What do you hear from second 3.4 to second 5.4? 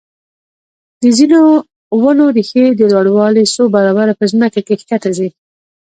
څو برابره په ځمکه کې ښکته ځي.